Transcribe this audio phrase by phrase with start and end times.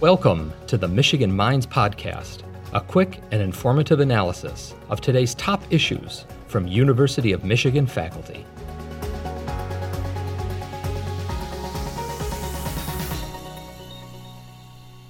[0.00, 2.38] Welcome to the Michigan Minds Podcast,
[2.72, 8.46] a quick and informative analysis of today's top issues from University of Michigan faculty.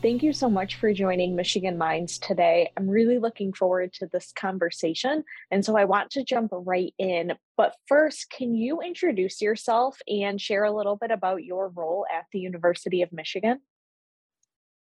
[0.03, 2.72] Thank you so much for joining Michigan Minds today.
[2.77, 5.22] I'm really looking forward to this conversation.
[5.52, 7.34] And so I want to jump right in.
[7.57, 12.25] But first, can you introduce yourself and share a little bit about your role at
[12.32, 13.61] the University of Michigan?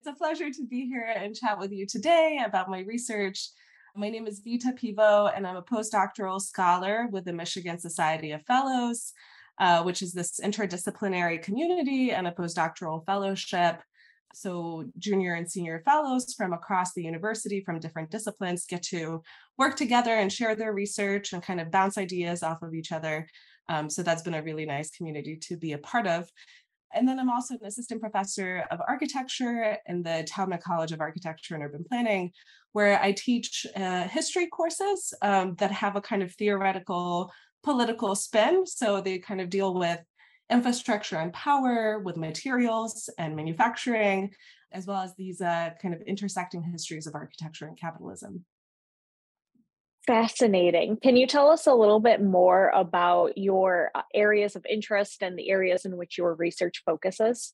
[0.00, 3.50] It's a pleasure to be here and chat with you today about my research.
[3.94, 8.42] My name is Vyta Pivo, and I'm a postdoctoral scholar with the Michigan Society of
[8.46, 9.12] Fellows,
[9.58, 13.82] uh, which is this interdisciplinary community and a postdoctoral fellowship.
[14.32, 19.22] So junior and senior fellows from across the university from different disciplines get to
[19.58, 23.28] work together and share their research and kind of bounce ideas off of each other.
[23.68, 26.30] Um, so that's been a really nice community to be a part of
[26.94, 31.54] and then i'm also an assistant professor of architecture in the Taubman college of architecture
[31.54, 32.30] and urban planning
[32.72, 37.32] where i teach uh, history courses um, that have a kind of theoretical
[37.62, 40.00] political spin so they kind of deal with
[40.50, 44.30] infrastructure and power, with materials and manufacturing,
[44.72, 48.44] as well as these uh, kind of intersecting histories of architecture and capitalism.
[50.06, 50.96] Fascinating.
[50.96, 55.38] Can you tell us a little bit more about your uh, areas of interest and
[55.38, 57.52] the areas in which your research focuses?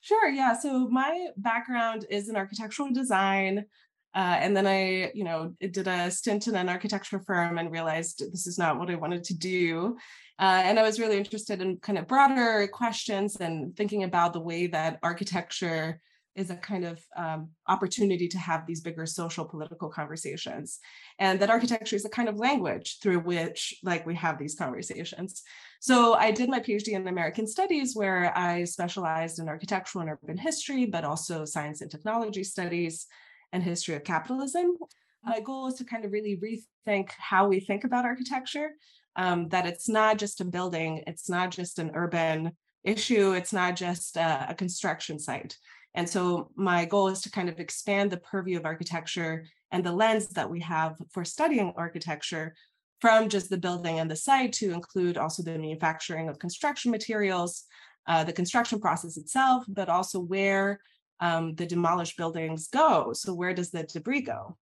[0.00, 0.28] Sure.
[0.28, 0.54] Yeah.
[0.58, 3.66] So my background is in architectural design.
[4.14, 8.22] Uh, and then I, you know, did a stint in an architecture firm and realized
[8.32, 9.96] this is not what I wanted to do.
[10.38, 14.40] Uh, and I was really interested in kind of broader questions and thinking about the
[14.40, 16.00] way that architecture
[16.36, 20.78] is a kind of um, opportunity to have these bigger social political conversations
[21.18, 25.42] and that architecture is a kind of language through which like we have these conversations.
[25.80, 30.38] So i did my phd in american studies where i specialized in architectural and urban
[30.38, 33.06] history but also science and technology studies
[33.52, 34.76] and history of capitalism.
[35.24, 38.70] My goal is to kind of really rethink how we think about architecture
[39.16, 42.52] um, that it's not just a building, it's not just an urban
[42.84, 45.56] issue, it's not just a, a construction site.
[45.96, 49.92] And so my goal is to kind of expand the purview of architecture and the
[49.92, 52.54] lens that we have for studying architecture
[53.00, 57.64] from just the building and the site to include also the manufacturing of construction materials,
[58.06, 60.80] uh, the construction process itself, but also where
[61.20, 63.12] um, the demolished buildings go.
[63.14, 64.56] So where does the debris go?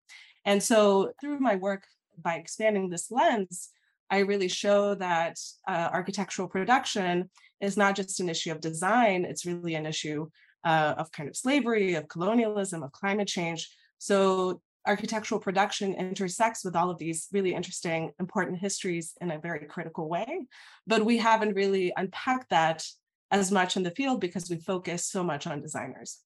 [0.45, 1.84] And so through my work,
[2.22, 3.71] by expanding this lens,
[4.09, 7.28] I really show that uh, architectural production
[7.61, 10.28] is not just an issue of design, it's really an issue
[10.65, 13.71] uh, of kind of slavery, of colonialism, of climate change.
[13.99, 19.67] So architectural production intersects with all of these really interesting, important histories in a very
[19.67, 20.47] critical way.
[20.87, 22.85] But we haven't really unpacked that
[23.31, 26.21] as much in the field because we focus so much on designers.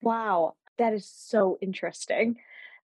[0.00, 2.36] Wow, that is so interesting.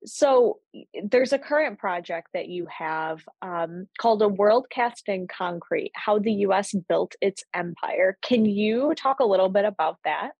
[0.04, 0.60] So
[1.02, 6.18] there's a current project that you have um, called a world cast in concrete, how
[6.18, 8.16] the US built its empire.
[8.22, 10.32] Can you talk a little bit about that?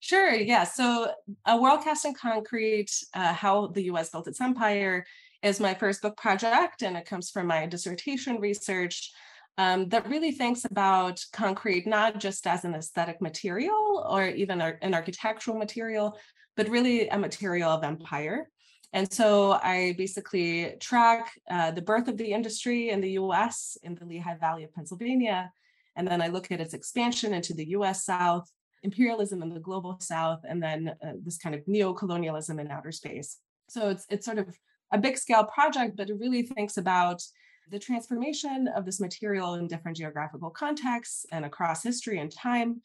[0.00, 0.64] Sure, yeah.
[0.64, 1.12] So
[1.44, 5.04] a world cast in concrete, uh, how the US built its empire
[5.42, 9.12] is my first book project, and it comes from my dissertation research.
[9.56, 14.94] Um, that really thinks about concrete not just as an aesthetic material or even an
[14.94, 16.16] architectural material,
[16.58, 18.50] but really a material of empire.
[18.92, 23.94] And so I basically track uh, the birth of the industry in the US in
[23.94, 25.52] the Lehigh Valley of Pennsylvania.
[25.94, 28.50] And then I look at its expansion into the US South,
[28.82, 33.36] imperialism in the global South, and then uh, this kind of neo-colonialism in outer space.
[33.68, 34.48] So it's, it's sort of
[34.92, 37.22] a big scale project, but it really thinks about
[37.70, 42.80] the transformation of this material in different geographical contexts and across history and time.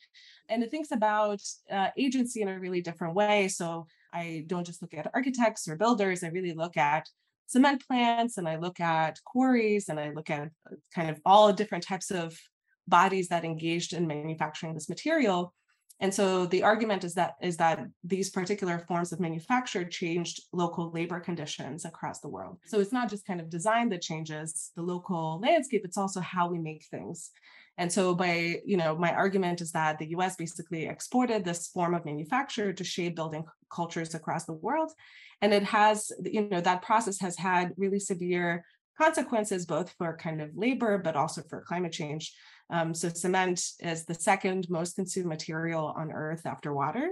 [0.50, 3.48] And it thinks about uh, agency in a really different way.
[3.48, 7.08] So I don't just look at architects or builders, I really look at
[7.48, 11.54] cement plants and I look at quarries and I look at uh, kind of all
[11.54, 12.38] different types of
[12.88, 15.54] bodies that engaged in manufacturing this material.
[16.04, 20.92] And so the argument is that is that these particular forms of manufacture changed local
[20.92, 22.58] labor conditions across the world.
[22.66, 26.50] So it's not just kind of design that changes the local landscape, it's also how
[26.50, 27.32] we make things.
[27.78, 31.94] And so by, you know, my argument is that the US basically exported this form
[31.94, 34.92] of manufacture to shape building cultures across the world.
[35.42, 38.66] And it has, you know, that process has had really severe
[38.98, 42.34] consequences both for kind of labor, but also for climate change.
[42.70, 47.10] Um, so cement is the second most consumed material on earth after water.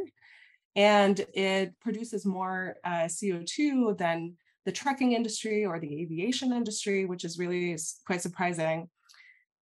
[0.76, 7.26] And it produces more uh, CO2 than the trucking industry or the aviation industry, which
[7.26, 8.90] is really quite surprising.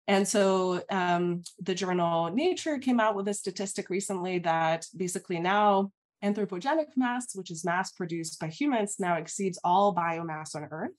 [0.07, 5.91] And so um, the journal Nature came out with a statistic recently that basically now
[6.24, 10.91] anthropogenic mass, which is mass produced by humans, now exceeds all biomass on Earth.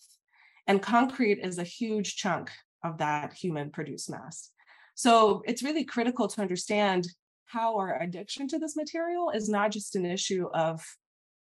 [0.67, 2.51] And concrete is a huge chunk
[2.83, 4.51] of that human produced mass.
[4.95, 7.09] So it's really critical to understand
[7.47, 10.85] how our addiction to this material is not just an issue of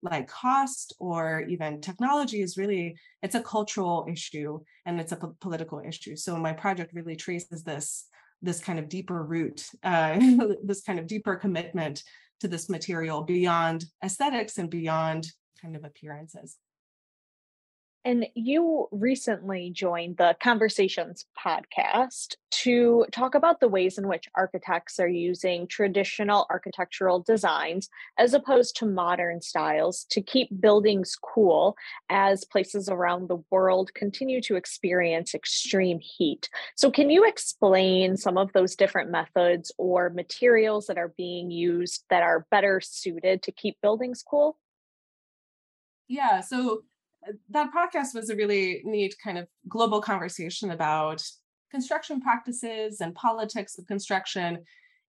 [0.04, 5.82] like cost or even technology is really it's a cultural issue and it's a political
[5.86, 6.16] issue.
[6.16, 8.08] So my project really traces this
[8.42, 10.20] this kind of deeper root uh,
[10.64, 12.04] this kind of deeper commitment
[12.40, 15.28] to this material beyond aesthetics and beyond
[15.62, 16.58] kind of appearances
[18.04, 25.00] and you recently joined the Conversations podcast to talk about the ways in which architects
[25.00, 31.76] are using traditional architectural designs as opposed to modern styles to keep buildings cool
[32.10, 36.50] as places around the world continue to experience extreme heat.
[36.76, 42.04] So, can you explain some of those different methods or materials that are being used
[42.10, 44.58] that are better suited to keep buildings cool?
[46.08, 46.84] Yeah, so
[47.50, 51.24] that podcast was a really neat kind of global conversation about
[51.70, 54.60] construction practices and politics of construction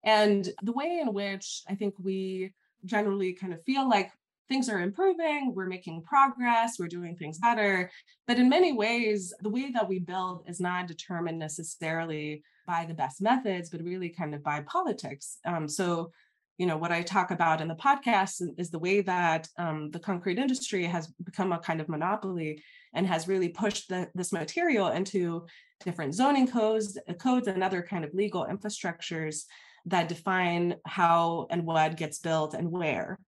[0.04, 2.52] and the way in which I think we
[2.84, 4.10] generally kind of feel like
[4.48, 7.90] things are improving, we're making progress, we're doing things better.
[8.26, 12.94] But in many ways, the way that we build is not determined necessarily by the
[12.94, 15.38] best methods, but really kind of by politics.
[15.46, 16.10] Um, so
[16.62, 19.98] you know what i talk about in the podcast is the way that um, the
[19.98, 22.62] concrete industry has become a kind of monopoly
[22.94, 25.44] and has really pushed the, this material into
[25.84, 29.42] different zoning codes uh, codes and other kind of legal infrastructures
[29.86, 33.18] that define how and what gets built and where.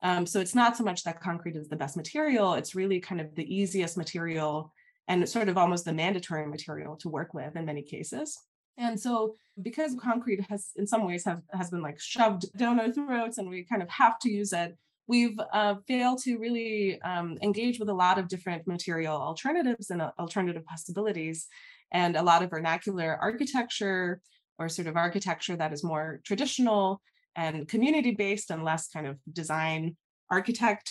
[0.00, 3.20] Um, so it's not so much that concrete is the best material it's really kind
[3.20, 4.72] of the easiest material
[5.08, 8.38] and sort of almost the mandatory material to work with in many cases
[8.76, 12.92] and so because concrete has in some ways have has been like shoved down our
[12.92, 14.76] throats and we kind of have to use it,
[15.06, 20.02] we've uh, failed to really um, engage with a lot of different material alternatives and
[20.02, 21.46] uh, alternative possibilities
[21.92, 24.20] and a lot of vernacular architecture
[24.58, 27.00] or sort of architecture that is more traditional
[27.36, 29.96] and community based and less kind of design
[30.38, 30.86] architect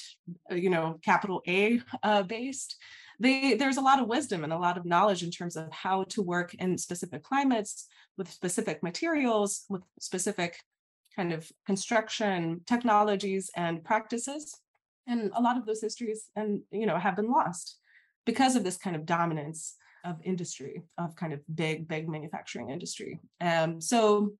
[0.51, 2.71] uh, you know capital a uh, based
[3.19, 6.03] they, there's a lot of wisdom and a lot of knowledge in terms of how
[6.05, 7.87] to work in specific climates
[8.17, 10.59] with specific materials, with specific
[11.15, 14.59] kind of construction technologies and practices.
[15.07, 17.77] And a lot of those histories and you know have been lost
[18.25, 23.19] because of this kind of dominance of industry, of kind of big, big manufacturing industry.
[23.39, 24.31] Um, so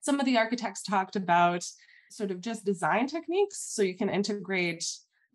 [0.00, 1.64] some of the architects talked about
[2.10, 3.60] sort of just design techniques.
[3.74, 4.84] So you can integrate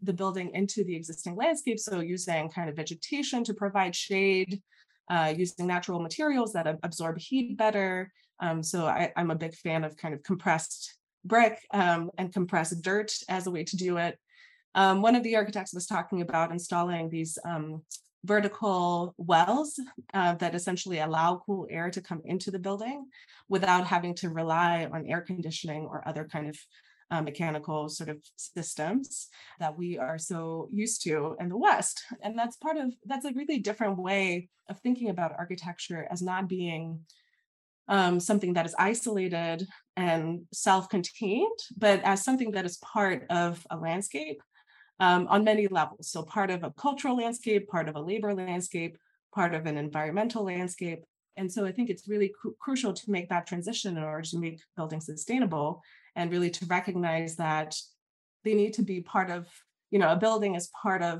[0.01, 1.79] the building into the existing landscape.
[1.79, 4.61] So using kind of vegetation to provide shade,
[5.09, 8.11] uh, using natural materials that absorb heat better.
[8.39, 12.81] Um, so I, am a big fan of kind of compressed brick um, and compressed
[12.81, 14.17] dirt as a way to do it.
[14.75, 17.83] Um, one of the architects was talking about installing these um,
[18.25, 19.79] vertical wells
[20.13, 23.05] uh, that essentially allow cool air to come into the building
[23.49, 26.57] without having to rely on air conditioning or other kind of
[27.11, 29.27] uh, mechanical sort of systems
[29.59, 32.01] that we are so used to in the West.
[32.23, 36.47] And that's part of, that's a really different way of thinking about architecture as not
[36.47, 37.01] being
[37.89, 39.67] um, something that is isolated
[39.97, 44.41] and self contained, but as something that is part of a landscape
[45.03, 46.09] um, on many levels.
[46.09, 48.97] So, part of a cultural landscape, part of a labor landscape,
[49.35, 51.03] part of an environmental landscape.
[51.35, 54.39] And so, I think it's really cru- crucial to make that transition in order to
[54.39, 55.81] make buildings sustainable
[56.15, 57.75] and really to recognize that
[58.45, 59.47] they need to be part of
[59.91, 61.17] you know a building is part of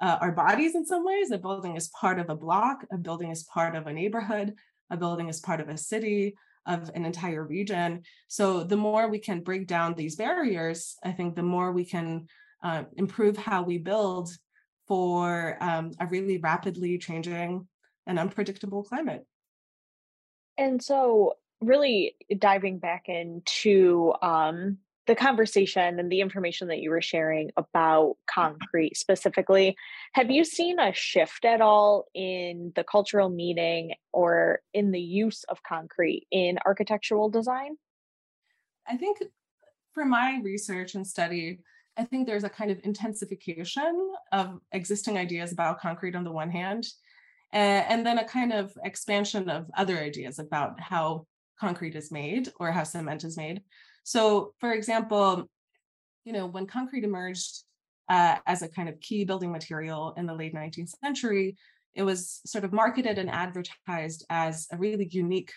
[0.00, 3.30] uh, our bodies in some ways a building is part of a block a building
[3.30, 4.54] is part of a neighborhood
[4.90, 6.34] a building is part of a city
[6.66, 11.34] of an entire region so the more we can break down these barriers i think
[11.34, 12.26] the more we can
[12.64, 14.30] uh, improve how we build
[14.88, 17.66] for um, a really rapidly changing
[18.06, 19.24] and unpredictable climate
[20.56, 27.02] and so really diving back into um, the conversation and the information that you were
[27.02, 29.76] sharing about concrete specifically,
[30.12, 35.44] have you seen a shift at all in the cultural meaning or in the use
[35.44, 37.76] of concrete in architectural design?
[38.86, 39.22] I think
[39.92, 41.60] for my research and study,
[41.96, 46.50] I think there's a kind of intensification of existing ideas about concrete on the one
[46.50, 46.84] hand,
[47.52, 51.26] and then a kind of expansion of other ideas about how
[51.58, 53.62] concrete is made or how cement is made.
[54.02, 55.48] So, for example,
[56.24, 57.62] you know, when concrete emerged
[58.08, 61.56] uh, as a kind of key building material in the late 19th century,
[61.94, 65.52] it was sort of marketed and advertised as a really unique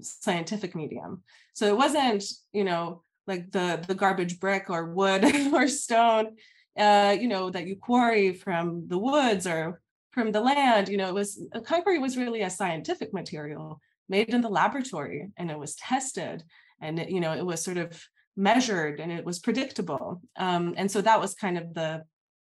[0.00, 1.22] scientific medium.
[1.54, 6.36] So it wasn't, you know, like the the garbage brick or wood or stone,
[6.78, 9.80] uh, you know, that you quarry from the woods or
[10.12, 10.88] from the land.
[10.88, 15.50] You know, it was concrete was really a scientific material made in the laboratory, and
[15.50, 16.44] it was tested,
[16.80, 18.00] and it, you know, it was sort of
[18.36, 20.20] measured and it was predictable.
[20.36, 22.04] Um, and so that was kind of the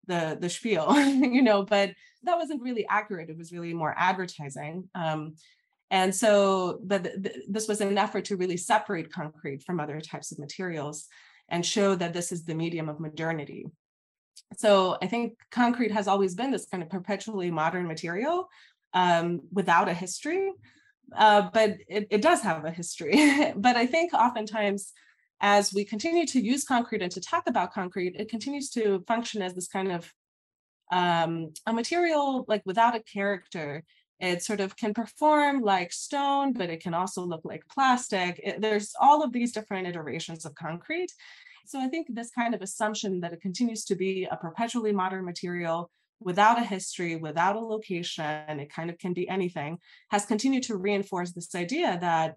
[0.07, 1.91] the the spiel, you know, but
[2.23, 3.29] that wasn't really accurate.
[3.29, 4.89] It was really more advertising.
[4.95, 5.35] Um,
[5.89, 11.07] and so, this was an effort to really separate concrete from other types of materials
[11.49, 13.65] and show that this is the medium of modernity.
[14.55, 18.47] So I think concrete has always been this kind of perpetually modern material
[18.93, 20.51] um, without a history,
[21.15, 23.51] uh, but it, it does have a history.
[23.55, 24.93] but I think oftentimes
[25.41, 29.41] as we continue to use concrete and to talk about concrete, it continues to function
[29.41, 30.11] as this kind of
[30.91, 33.83] um, a material like without a character.
[34.19, 38.39] It sort of can perform like stone, but it can also look like plastic.
[38.43, 41.11] It, there's all of these different iterations of concrete.
[41.65, 45.25] So I think this kind of assumption that it continues to be a perpetually modern
[45.25, 49.77] material without a history, without a location, it kind of can be anything,
[50.09, 52.35] has continued to reinforce this idea that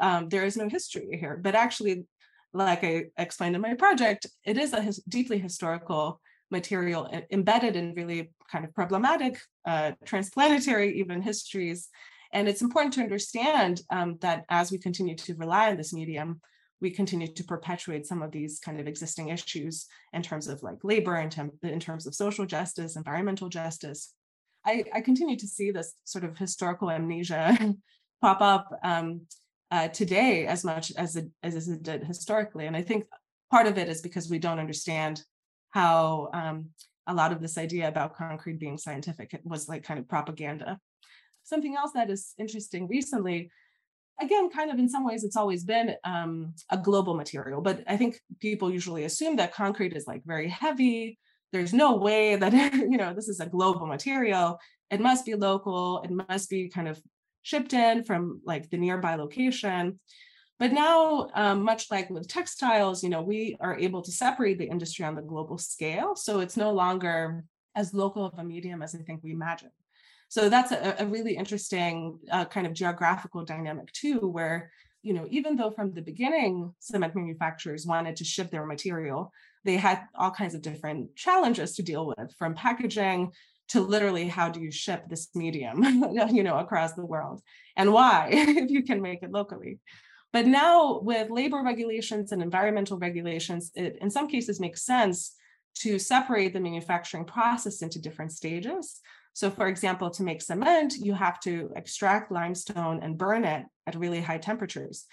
[0.00, 1.38] um, there is no history here.
[1.40, 2.06] But actually,
[2.52, 7.94] like I explained in my project, it is a his, deeply historical material embedded in
[7.94, 11.88] really kind of problematic uh, transplanetary even histories.
[12.32, 16.40] And it's important to understand um, that as we continue to rely on this medium,
[16.80, 20.78] we continue to perpetuate some of these kind of existing issues in terms of like
[20.82, 24.12] labor, in, term, in terms of social justice, environmental justice.
[24.66, 27.56] I, I continue to see this sort of historical amnesia
[28.20, 29.22] pop up um,
[29.70, 32.66] uh, today as much as it, as it did historically.
[32.66, 33.04] And I think
[33.50, 35.22] part of it is because we don't understand
[35.74, 36.66] how um,
[37.08, 40.78] a lot of this idea about concrete being scientific was like kind of propaganda.
[41.42, 43.50] Something else that is interesting recently,
[44.20, 47.96] again, kind of in some ways, it's always been um, a global material, but I
[47.96, 51.18] think people usually assume that concrete is like very heavy.
[51.52, 54.58] There's no way that, you know, this is a global material.
[54.92, 56.02] It must be local.
[56.02, 57.02] It must be kind of
[57.42, 59.98] shipped in from like the nearby location.
[60.64, 64.64] But now, um, much like with textiles, you know, we are able to separate the
[64.64, 66.16] industry on the global scale.
[66.16, 67.44] So it's no longer
[67.76, 69.68] as local of a medium as I think we imagine.
[70.30, 74.70] So that's a, a really interesting uh, kind of geographical dynamic too, where
[75.02, 79.32] you know, even though from the beginning cement manufacturers wanted to ship their material,
[79.66, 83.32] they had all kinds of different challenges to deal with, from packaging
[83.68, 85.84] to literally how do you ship this medium,
[86.32, 87.42] you know, across the world,
[87.76, 89.78] and why if you can make it locally.
[90.34, 95.36] But now with labor regulations and environmental regulations, it in some cases makes sense
[95.76, 98.98] to separate the manufacturing process into different stages.
[99.32, 103.94] So for example, to make cement, you have to extract limestone and burn it at
[103.94, 105.06] really high temperatures.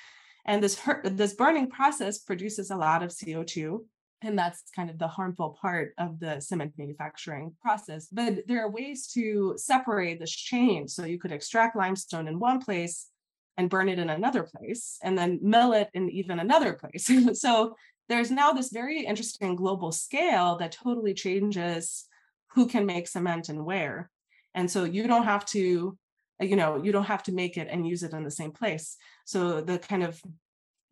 [0.46, 3.78] And this, this burning process produces a lot of CO2
[4.24, 8.08] and that's kind of the harmful part of the cement manufacturing process.
[8.12, 10.88] But there are ways to separate this chain.
[10.88, 13.11] So you could extract limestone in one place
[13.58, 17.10] and burn it in another place and then mill it in even another place.
[17.40, 17.76] so
[18.10, 22.06] there's now this very interesting global scale that totally changes
[22.54, 24.10] who can make cement and where.
[24.54, 25.98] And so you don't have to,
[26.42, 28.52] uh, you know, you don't have to make it and use it in the same
[28.52, 28.98] place.
[29.26, 30.22] So the kind of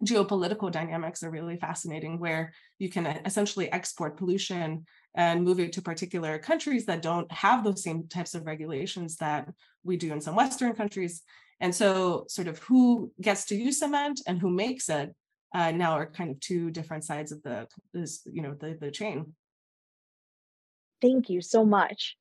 [0.04, 4.86] geopolitical dynamics are really fascinating where you can uh, essentially export pollution
[5.16, 9.50] and move it to particular countries that don't have those same types of regulations that
[9.84, 11.24] we do in some western countries
[11.62, 15.14] and so, sort of who gets to use cement and who makes it
[15.54, 18.92] uh, now are kind of two different sides of the, this, you know, the, the
[18.92, 19.34] chain.
[21.02, 22.16] Thank you so much.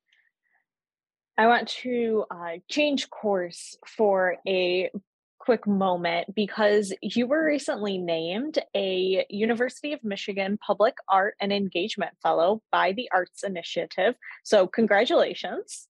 [1.36, 4.90] I want to uh, change course for a
[5.38, 12.12] quick moment because you were recently named a University of Michigan Public Art and Engagement
[12.22, 14.16] Fellow by the Arts Initiative.
[14.42, 15.86] So, congratulations.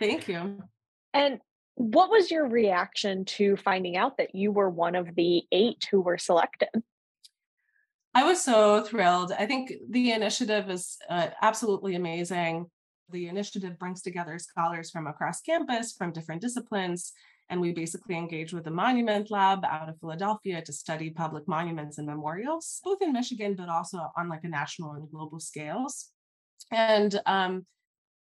[0.00, 0.62] Thank you.
[1.14, 1.38] And
[1.78, 6.00] what was your reaction to finding out that you were one of the eight who
[6.00, 6.70] were selected?
[8.14, 9.32] I was so thrilled.
[9.38, 12.66] I think the initiative is uh, absolutely amazing.
[13.10, 17.12] The initiative brings together scholars from across campus, from different disciplines,
[17.48, 21.98] and we basically engage with the Monument Lab out of Philadelphia to study public monuments
[21.98, 26.10] and memorials, both in Michigan, but also on like a national and global scales.
[26.72, 27.66] And um,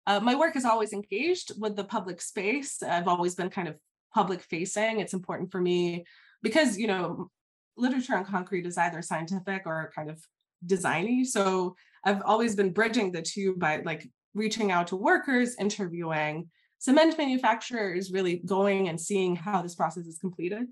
[0.09, 2.83] uh, my work is always engaged with the public space.
[2.83, 3.77] I've always been kind of
[4.15, 5.01] public facing.
[5.01, 6.07] It's important for me
[6.43, 7.31] because, you know,
[7.77, 10.19] literature on concrete is either scientific or kind of
[10.67, 11.27] designy.
[11.27, 16.49] So I've always been bridging the two by like reaching out to workers, interviewing
[16.79, 20.69] cement manufacturers, really going and seeing how this process is completed.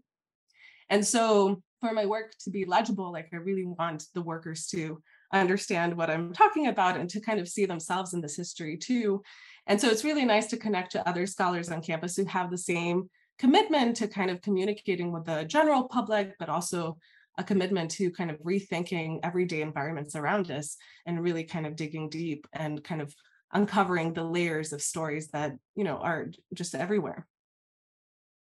[0.88, 5.02] And so for my work to be legible, like I really want the workers to
[5.32, 9.22] understand what I'm talking about and to kind of see themselves in this history too.
[9.66, 12.58] And so it's really nice to connect to other scholars on campus who have the
[12.58, 16.96] same commitment to kind of communicating with the general public, but also
[17.38, 22.08] a commitment to kind of rethinking everyday environments around us and really kind of digging
[22.08, 23.14] deep and kind of
[23.52, 27.26] uncovering the layers of stories that you know are just everywhere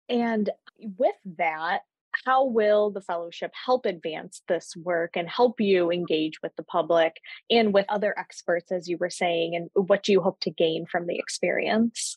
[0.09, 1.81] and with that
[2.25, 7.17] how will the fellowship help advance this work and help you engage with the public
[7.51, 10.87] and with other experts as you were saying and what do you hope to gain
[10.87, 12.17] from the experience?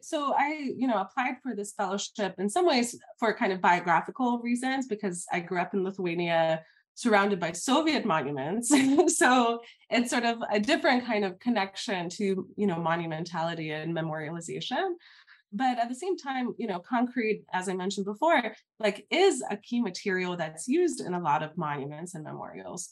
[0.00, 4.38] So i you know applied for this fellowship in some ways for kind of biographical
[4.40, 6.62] reasons because i grew up in lithuania
[6.94, 8.72] surrounded by soviet monuments.
[9.14, 14.94] So it's sort of a different kind of connection to you know monumentality and memorialization
[15.54, 19.56] but at the same time you know concrete as i mentioned before like is a
[19.56, 22.90] key material that's used in a lot of monuments and memorials.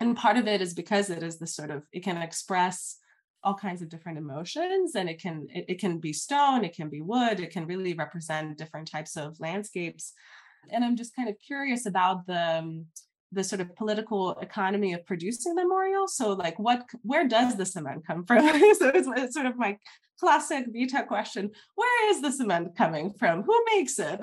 [0.00, 2.98] And part of it is because it is this sort of it can express
[3.44, 6.88] all kinds of different emotions and it can it, it can be stone it can
[6.88, 10.12] be wood it can really represent different types of landscapes.
[10.70, 12.86] And i'm just kind of curious about the um,
[13.32, 18.06] the sort of political economy of producing memorials so like what where does the cement
[18.06, 18.38] come from?
[18.78, 19.78] So it's, it's, sort of my
[20.18, 21.50] classic Vyta question.
[21.74, 23.42] Where is the cement coming from?
[23.42, 24.18] Who makes it?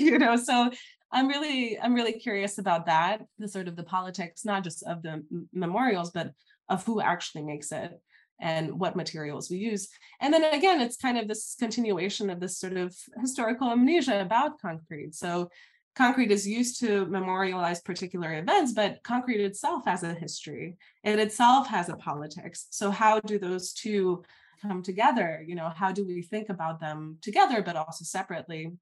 [0.00, 0.70] You know so
[1.12, 5.02] i'm really i'm really curious about that the sort of the politics not just of
[5.02, 6.30] the memorials but
[6.68, 8.00] of who actually makes it
[8.40, 9.88] and what materials we use.
[10.20, 14.60] And then again, it's kind of this continuation of this sort of historical amnesia about
[14.60, 15.14] concrete.
[15.14, 15.50] So
[16.00, 20.78] concrete is used to memorialize particular events, but concrete itself has a history.
[21.04, 22.68] It itself has a politics.
[22.70, 24.24] So how do those two
[24.62, 25.44] come together?
[25.46, 28.72] You know, how do we think about them together, but also separately?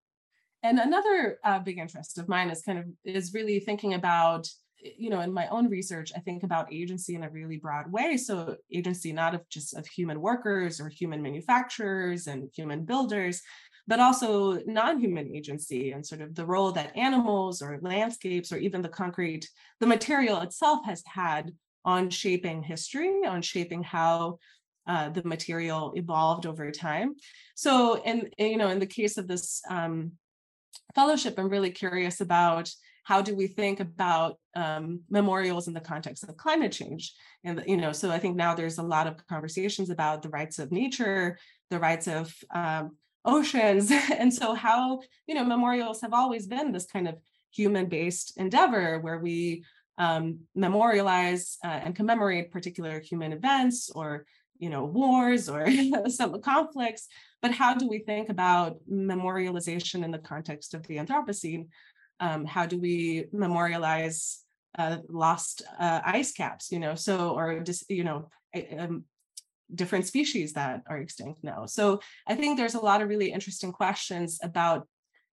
[0.62, 4.48] And another uh, big interest of mine is kind of is really thinking about
[4.80, 8.16] you know in my own research i think about agency in a really broad way
[8.16, 13.42] so agency not of just of human workers or human manufacturers and human builders
[13.88, 18.82] but also non-human agency and sort of the role that animals or landscapes or even
[18.82, 19.48] the concrete
[19.80, 21.52] the material itself has had
[21.84, 24.38] on shaping history on shaping how
[24.86, 27.14] uh, the material evolved over time.
[27.54, 30.12] So in you know in the case of this um,
[30.94, 32.70] fellowship i'm really curious about
[33.04, 37.14] how do we think about um, memorials in the context of climate change?
[37.44, 40.58] And you know so i think now there's a lot of conversations about the rights
[40.58, 41.38] of nature
[41.70, 43.92] the rights of um, oceans.
[44.18, 47.16] And so how you know memorials have always been this kind of
[47.50, 49.64] human based endeavor where we
[49.96, 54.24] um, memorialize uh, and commemorate particular human events or
[54.58, 55.68] you know wars or
[56.08, 57.08] some conflicts.
[57.40, 61.68] But how do we think about memorialization in the context of the anthropocene?
[62.20, 64.42] Um, how do we memorialize
[64.76, 68.28] uh, lost uh, ice caps you know so or just you know
[68.78, 69.04] um,
[69.74, 71.66] different species that are extinct now.
[71.66, 74.86] So i think there's a lot of really interesting questions about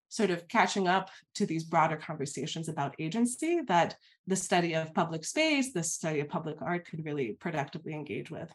[0.08, 5.24] sort of catching up to these broader conversations about agency that the study of public
[5.24, 8.50] space the study of public art could really productively engage with.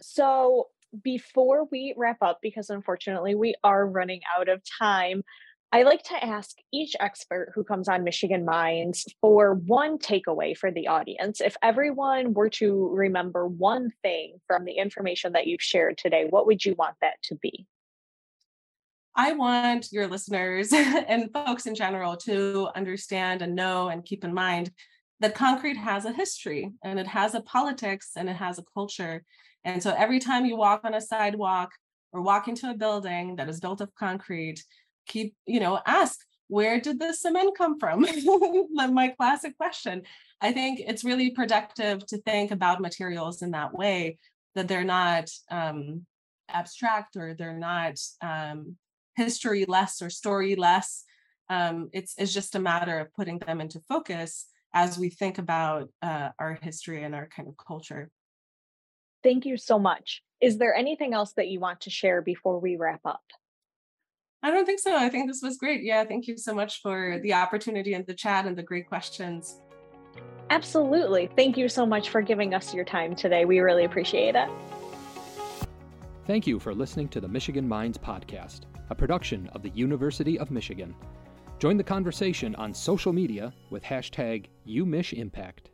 [0.00, 0.68] So
[1.04, 5.22] before we wrap up because unfortunately we are running out of time
[5.70, 10.70] I like to ask each expert who comes on Michigan Minds for one takeaway for
[10.70, 11.42] the audience.
[11.42, 16.46] If everyone were to remember one thing from the information that you've shared today, what
[16.46, 17.66] would you want that to be?
[19.14, 24.32] I want your listeners and folks in general to understand and know and keep in
[24.32, 24.70] mind
[25.20, 29.22] that concrete has a history and it has a politics and it has a culture.
[29.64, 31.72] And so every time you walk on a sidewalk
[32.12, 34.64] or walk into a building that is built of concrete,
[35.08, 38.06] keep, you know, ask where did the cement come from?
[38.72, 40.02] My classic question.
[40.40, 44.18] I think it's really productive to think about materials in that way,
[44.54, 46.06] that they're not um,
[46.48, 48.76] abstract or they're not um,
[49.16, 51.04] history less or story less.
[51.50, 55.88] Um, it's, it's just a matter of putting them into focus as we think about
[56.02, 58.10] uh, our history and our kind of culture.
[59.22, 60.22] Thank you so much.
[60.40, 63.22] Is there anything else that you want to share before we wrap up?
[64.42, 64.96] I don't think so.
[64.96, 65.82] I think this was great.
[65.82, 69.60] Yeah, thank you so much for the opportunity and the chat and the great questions.
[70.50, 71.28] Absolutely.
[71.36, 73.44] Thank you so much for giving us your time today.
[73.44, 74.48] We really appreciate it.
[76.26, 80.50] Thank you for listening to the Michigan Minds podcast, a production of the University of
[80.50, 80.94] Michigan.
[81.58, 85.70] Join the conversation on social media with hashtag UMichImpact.